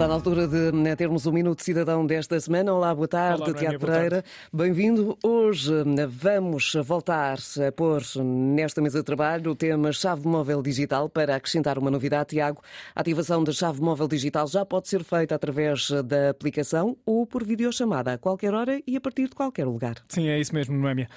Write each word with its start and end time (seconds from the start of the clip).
Está 0.00 0.08
na 0.08 0.14
altura 0.14 0.48
de 0.48 0.72
né, 0.72 0.96
termos 0.96 1.26
o 1.26 1.30
Minuto 1.30 1.62
Cidadão 1.62 2.06
desta 2.06 2.40
semana. 2.40 2.72
Olá, 2.72 2.94
boa 2.94 3.06
tarde, 3.06 3.42
Olá, 3.42 3.52
Tiago 3.52 3.80
Pereira. 3.80 4.24
Bem-vindo. 4.50 5.18
Hoje 5.22 5.84
né, 5.84 6.06
vamos 6.06 6.72
voltar 6.82 7.36
a 7.68 7.70
pôr 7.70 8.00
nesta 8.24 8.80
mesa 8.80 9.00
de 9.00 9.04
trabalho 9.04 9.50
o 9.50 9.54
tema 9.54 9.92
chave 9.92 10.26
móvel 10.26 10.62
digital 10.62 11.06
para 11.10 11.36
acrescentar 11.36 11.76
uma 11.76 11.90
novidade. 11.90 12.30
Tiago, 12.30 12.62
a 12.96 13.00
ativação 13.02 13.44
da 13.44 13.52
chave 13.52 13.82
móvel 13.82 14.08
digital 14.08 14.46
já 14.46 14.64
pode 14.64 14.88
ser 14.88 15.04
feita 15.04 15.34
através 15.34 15.90
da 16.06 16.30
aplicação 16.30 16.96
ou 17.04 17.26
por 17.26 17.44
videochamada 17.44 18.14
a 18.14 18.16
qualquer 18.16 18.54
hora 18.54 18.80
e 18.86 18.96
a 18.96 19.00
partir 19.02 19.28
de 19.28 19.34
qualquer 19.34 19.66
lugar. 19.66 19.96
Sim, 20.08 20.28
é 20.28 20.40
isso 20.40 20.54
mesmo, 20.54 20.78
Noémia. 20.78 21.08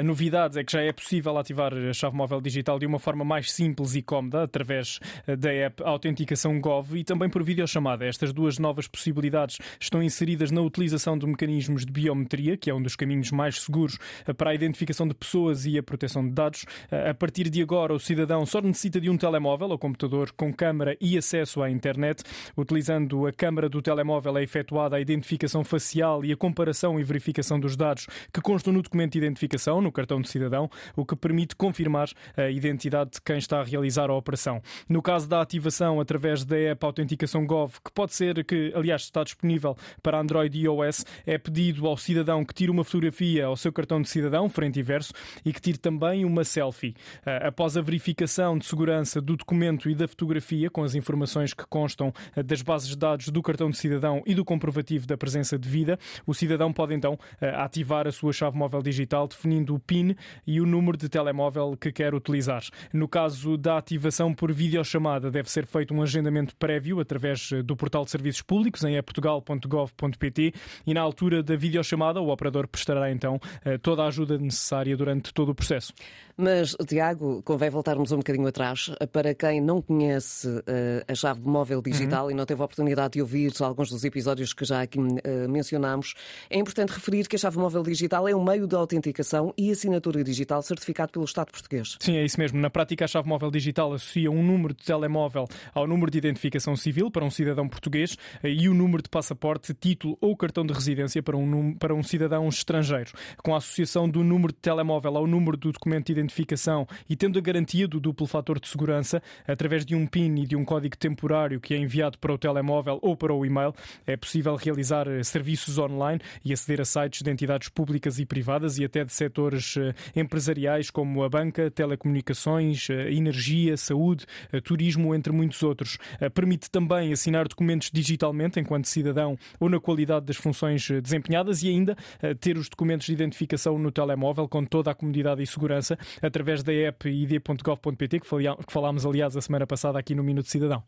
A 0.00 0.02
novidade 0.02 0.58
é 0.58 0.64
que 0.64 0.72
já 0.72 0.80
é 0.82 0.92
possível 0.92 1.38
ativar 1.38 1.72
a 1.72 1.92
chave 1.92 2.16
móvel 2.16 2.40
digital 2.40 2.76
de 2.80 2.86
uma 2.86 2.98
forma 2.98 3.24
mais 3.24 3.52
simples 3.52 3.94
e 3.94 4.02
cómoda 4.02 4.42
através 4.42 4.98
da 5.38 5.52
app 5.52 5.80
Autenticação 5.84 6.60
Gov 6.60 6.96
e 6.96 7.04
também 7.04 7.30
por 7.30 7.44
videochamada. 7.44 8.04
Estas 8.04 8.31
duas 8.32 8.58
novas 8.58 8.86
possibilidades 8.86 9.58
estão 9.80 10.02
inseridas 10.02 10.50
na 10.50 10.60
utilização 10.60 11.18
de 11.18 11.26
mecanismos 11.26 11.84
de 11.84 11.92
biometria, 11.92 12.56
que 12.56 12.70
é 12.70 12.74
um 12.74 12.82
dos 12.82 12.96
caminhos 12.96 13.30
mais 13.30 13.60
seguros 13.60 13.98
para 14.36 14.50
a 14.50 14.54
identificação 14.54 15.06
de 15.06 15.14
pessoas 15.14 15.66
e 15.66 15.78
a 15.78 15.82
proteção 15.82 16.26
de 16.26 16.32
dados. 16.32 16.64
A 16.90 17.14
partir 17.14 17.48
de 17.48 17.62
agora, 17.62 17.94
o 17.94 17.98
cidadão 17.98 18.44
só 18.46 18.60
necessita 18.60 19.00
de 19.00 19.10
um 19.10 19.16
telemóvel 19.16 19.70
ou 19.70 19.78
computador 19.78 20.32
com 20.32 20.52
câmara 20.52 20.96
e 21.00 21.16
acesso 21.16 21.62
à 21.62 21.70
internet. 21.70 22.22
Utilizando 22.56 23.26
a 23.26 23.32
câmara 23.32 23.68
do 23.68 23.82
telemóvel 23.82 24.38
é 24.38 24.42
efetuada 24.42 24.96
a 24.96 25.00
identificação 25.00 25.64
facial 25.64 26.24
e 26.24 26.32
a 26.32 26.36
comparação 26.36 26.98
e 26.98 27.04
verificação 27.04 27.58
dos 27.58 27.76
dados 27.76 28.06
que 28.32 28.40
constam 28.40 28.72
no 28.72 28.82
documento 28.82 29.12
de 29.12 29.18
identificação, 29.18 29.80
no 29.80 29.92
cartão 29.92 30.20
de 30.20 30.28
cidadão, 30.28 30.70
o 30.96 31.04
que 31.04 31.16
permite 31.16 31.54
confirmar 31.56 32.08
a 32.36 32.50
identidade 32.50 33.12
de 33.12 33.20
quem 33.20 33.38
está 33.38 33.60
a 33.60 33.64
realizar 33.64 34.10
a 34.10 34.14
operação. 34.14 34.62
No 34.88 35.02
caso 35.02 35.28
da 35.28 35.40
ativação 35.40 36.00
através 36.00 36.44
da 36.44 36.56
app 36.56 36.84
Autenticação 36.84 37.46
Gov, 37.46 37.74
que 37.84 37.92
pode 37.92 38.11
ser 38.14 38.44
que, 38.44 38.72
aliás, 38.74 39.02
está 39.02 39.22
disponível 39.22 39.76
para 40.02 40.20
Android 40.20 40.56
e 40.56 40.64
iOS, 40.64 41.04
é 41.26 41.38
pedido 41.38 41.86
ao 41.86 41.96
cidadão 41.96 42.44
que 42.44 42.54
tire 42.54 42.70
uma 42.70 42.84
fotografia 42.84 43.46
ao 43.46 43.56
seu 43.56 43.72
cartão 43.72 44.00
de 44.00 44.08
cidadão, 44.08 44.48
frente 44.48 44.78
e 44.78 44.82
verso, 44.82 45.12
e 45.44 45.52
que 45.52 45.60
tire 45.60 45.78
também 45.78 46.24
uma 46.24 46.44
selfie. 46.44 46.94
Ah, 47.24 47.48
após 47.48 47.76
a 47.76 47.82
verificação 47.82 48.58
de 48.58 48.66
segurança 48.66 49.20
do 49.20 49.36
documento 49.36 49.88
e 49.88 49.94
da 49.94 50.06
fotografia, 50.06 50.70
com 50.70 50.82
as 50.82 50.94
informações 50.94 51.54
que 51.54 51.64
constam 51.66 52.12
ah, 52.36 52.42
das 52.42 52.62
bases 52.62 52.88
de 52.88 52.96
dados 52.96 53.28
do 53.28 53.42
cartão 53.42 53.70
de 53.70 53.76
cidadão 53.76 54.22
e 54.26 54.34
do 54.34 54.44
comprovativo 54.44 55.06
da 55.06 55.16
presença 55.16 55.58
de 55.58 55.68
vida, 55.68 55.98
o 56.26 56.34
cidadão 56.34 56.72
pode 56.72 56.94
então 56.94 57.18
ah, 57.40 57.64
ativar 57.64 58.06
a 58.06 58.12
sua 58.12 58.32
chave 58.32 58.56
móvel 58.56 58.82
digital, 58.82 59.26
definindo 59.26 59.74
o 59.74 59.78
PIN 59.78 60.14
e 60.46 60.60
o 60.60 60.66
número 60.66 60.96
de 60.96 61.08
telemóvel 61.08 61.76
que 61.76 61.92
quer 61.92 62.14
utilizar. 62.14 62.62
No 62.92 63.08
caso 63.08 63.56
da 63.56 63.78
ativação 63.78 64.34
por 64.34 64.52
videochamada, 64.52 65.30
deve 65.30 65.50
ser 65.50 65.66
feito 65.66 65.94
um 65.94 66.02
agendamento 66.02 66.54
prévio 66.56 67.00
através 67.00 67.50
do 67.64 67.76
portal 67.76 68.01
de 68.04 68.10
serviços 68.10 68.42
públicos 68.42 68.84
em 68.84 68.96
eportugal.gov.pt 68.96 70.54
e 70.86 70.94
na 70.94 71.00
altura 71.00 71.42
da 71.42 71.56
videochamada 71.56 72.20
o 72.20 72.30
operador 72.30 72.66
prestará 72.68 73.10
então 73.10 73.40
eh, 73.64 73.78
toda 73.78 74.02
a 74.02 74.06
ajuda 74.06 74.38
necessária 74.38 74.96
durante 74.96 75.32
todo 75.32 75.50
o 75.50 75.54
processo. 75.54 75.92
Mas, 76.36 76.74
Tiago, 76.86 77.42
convém 77.42 77.68
voltarmos 77.68 78.10
um 78.10 78.16
bocadinho 78.16 78.46
atrás. 78.46 78.90
Para 79.12 79.34
quem 79.34 79.60
não 79.60 79.82
conhece 79.82 80.48
uh, 80.48 80.62
a 81.06 81.14
chave 81.14 81.40
móvel 81.42 81.82
digital 81.82 82.26
uhum. 82.26 82.30
e 82.30 82.34
não 82.34 82.46
teve 82.46 82.60
a 82.62 82.64
oportunidade 82.64 83.14
de 83.14 83.20
ouvir 83.20 83.52
alguns 83.60 83.90
dos 83.90 84.02
episódios 84.04 84.52
que 84.52 84.64
já 84.64 84.82
aqui 84.82 84.98
uh, 84.98 85.48
mencionámos, 85.48 86.14
é 86.48 86.58
importante 86.58 86.90
referir 86.90 87.28
que 87.28 87.36
a 87.36 87.38
chave 87.38 87.58
móvel 87.58 87.82
digital 87.82 88.26
é 88.28 88.34
um 88.34 88.42
meio 88.42 88.66
de 88.66 88.74
autenticação 88.74 89.52
e 89.58 89.70
assinatura 89.70 90.24
digital 90.24 90.62
certificado 90.62 91.12
pelo 91.12 91.24
Estado 91.24 91.50
português. 91.50 91.96
Sim, 92.00 92.16
é 92.16 92.24
isso 92.24 92.38
mesmo. 92.40 92.58
Na 92.58 92.70
prática, 92.70 93.04
a 93.04 93.08
chave 93.08 93.28
móvel 93.28 93.50
digital 93.50 93.92
associa 93.92 94.30
um 94.30 94.42
número 94.42 94.74
de 94.74 94.82
telemóvel 94.82 95.46
ao 95.74 95.86
número 95.86 96.10
de 96.10 96.18
identificação 96.18 96.74
civil 96.76 97.10
para 97.10 97.24
um 97.24 97.30
cidadão 97.30 97.68
português 97.68 97.91
uh, 97.98 98.46
e 98.46 98.68
o 98.68 98.74
número 98.74 99.02
de 99.02 99.08
passaporte, 99.08 99.74
título 99.74 100.16
ou 100.20 100.36
cartão 100.36 100.64
de 100.64 100.72
residência 100.72 101.22
para 101.22 101.36
um, 101.36 101.74
para 101.74 101.94
um 101.94 102.02
cidadão 102.02 102.48
estrangeiro. 102.48 103.12
Com 103.42 103.54
a 103.54 103.58
associação 103.58 104.08
do 104.08 104.22
número 104.24 104.52
de 104.52 104.58
telemóvel 104.58 105.16
ao 105.16 105.26
número 105.26 105.56
do 105.56 105.72
documento 105.72 106.06
de 106.06 106.12
identificação 106.12 106.86
e 107.08 107.16
tendo 107.16 107.38
a 107.38 107.42
garantia 107.42 107.86
do 107.86 108.00
duplo 108.00 108.26
fator 108.26 108.58
de 108.58 108.68
segurança, 108.68 109.22
através 109.46 109.84
de 109.84 109.94
um 109.94 110.06
PIN 110.06 110.42
e 110.42 110.46
de 110.46 110.56
um 110.56 110.64
código 110.64 110.96
temporário 110.96 111.60
que 111.60 111.74
é 111.74 111.76
enviado 111.76 112.18
para 112.18 112.32
o 112.32 112.38
telemóvel 112.38 112.98
ou 113.02 113.16
para 113.16 113.32
o 113.32 113.44
e-mail, 113.44 113.74
é 114.06 114.16
possível 114.16 114.56
realizar 114.56 115.06
eh, 115.08 115.22
serviços 115.22 115.78
online 115.78 116.20
e 116.44 116.52
aceder 116.52 116.80
a 116.80 116.84
sites 116.84 117.22
de 117.22 117.30
entidades 117.30 117.68
públicas 117.68 118.18
e 118.18 118.26
privadas 118.26 118.78
e 118.78 118.84
até 118.84 119.04
de 119.04 119.12
setores 119.12 119.76
eh, 119.76 119.94
empresariais 120.14 120.90
como 120.90 121.22
a 121.22 121.28
banca, 121.28 121.70
telecomunicações, 121.70 122.88
eh, 122.90 123.12
energia, 123.12 123.76
saúde, 123.76 124.26
turismo, 124.64 125.14
entre 125.14 125.32
muitos 125.32 125.62
outros. 125.62 125.98
Permite 126.34 126.70
também 126.70 127.12
assinar 127.12 127.48
documentos 127.48 127.81
digitalmente 127.90 128.60
enquanto 128.60 128.86
cidadão 128.86 129.36
ou 129.58 129.68
na 129.68 129.80
qualidade 129.80 130.26
das 130.26 130.36
funções 130.36 130.88
desempenhadas 131.02 131.62
e 131.62 131.68
ainda 131.68 131.96
ter 132.40 132.56
os 132.56 132.68
documentos 132.68 133.06
de 133.06 133.12
identificação 133.12 133.78
no 133.78 133.90
telemóvel 133.90 134.48
com 134.48 134.64
toda 134.64 134.90
a 134.90 134.94
comodidade 134.94 135.42
e 135.42 135.46
segurança 135.46 135.98
através 136.20 136.62
da 136.62 136.72
app 136.72 137.08
id.gov.pt, 137.08 138.20
que 138.20 138.26
falámos, 138.68 139.06
aliás, 139.06 139.36
a 139.36 139.40
semana 139.40 139.66
passada 139.66 139.98
aqui 139.98 140.14
no 140.14 140.22
Minuto 140.22 140.48
Cidadão. 140.48 140.82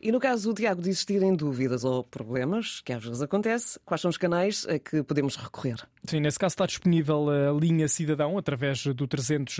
E 0.00 0.12
no 0.12 0.20
caso, 0.20 0.52
Tiago, 0.52 0.82
de 0.82 0.90
existirem 0.90 1.34
dúvidas 1.34 1.84
ou 1.84 2.04
problemas, 2.04 2.80
que 2.80 2.92
às 2.92 3.02
vezes 3.02 3.22
acontece, 3.22 3.78
quais 3.84 4.00
são 4.00 4.08
os 4.10 4.16
canais 4.16 4.66
a 4.68 4.78
que 4.78 5.02
podemos 5.02 5.36
recorrer? 5.36 5.76
Sim, 6.04 6.20
nesse 6.20 6.38
caso 6.38 6.52
está 6.52 6.66
disponível 6.66 7.28
a 7.30 7.52
linha 7.52 7.88
Cidadão 7.88 8.38
através 8.38 8.84
do 8.86 9.06
300 9.06 9.56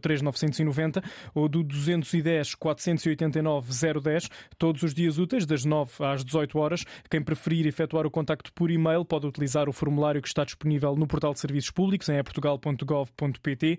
003 0.00 0.22
990 0.22 1.02
ou 1.34 1.48
do 1.48 1.62
210 1.62 2.54
489 2.54 3.72
010, 4.00 4.28
todos 4.58 4.82
os 4.82 4.92
dias 4.92 5.18
úteis, 5.18 5.46
das 5.46 5.64
9 5.64 5.90
às 6.04 6.24
18 6.24 6.58
horas. 6.58 6.84
Quem 7.08 7.22
preferir 7.22 7.66
efetuar 7.66 8.06
o 8.06 8.10
contacto 8.10 8.52
por 8.52 8.70
e-mail 8.70 9.04
pode 9.04 9.26
utilizar 9.26 9.68
o 9.68 9.72
formulário 9.72 10.20
que 10.20 10.28
está 10.28 10.44
disponível 10.44 10.94
no 10.96 11.06
portal 11.06 11.32
de 11.32 11.40
serviços 11.40 11.70
públicos 11.70 12.08
em 12.08 12.22
portugal.gov.pt 12.22 13.78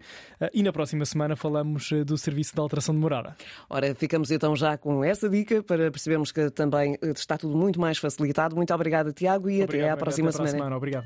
e 0.54 0.64
na 0.64 0.72
próxima 0.72 1.06
semana 1.06 1.36
falamos 1.36 1.92
eh, 1.92 2.04
do 2.04 2.18
serviço 2.18 2.54
de 2.54 2.62
alteração 2.62 2.96
de 2.96 3.02
morada. 3.02 3.36
Ora, 3.70 3.94
ficamos 3.94 4.32
então 4.32 4.56
já 4.56 4.78
com 4.78 5.04
essa 5.04 5.30
dica 5.30 5.62
para 5.62 5.92
percebemos 5.98 6.32
que 6.32 6.50
também 6.52 6.98
está 7.02 7.38
tudo 7.38 7.58
muito 7.58 7.80
mais 7.80 7.98
facilitado. 7.98 8.56
Muito 8.56 8.74
obrigada, 8.74 9.12
Tiago, 9.12 9.50
e 9.50 9.64
Obrigado, 9.64 9.88
até 9.88 9.92
à 9.92 9.98
próxima, 9.98 10.30
até 10.30 10.38
semana. 10.38 10.52
semana. 10.52 10.78
Obrigado. 10.78 11.06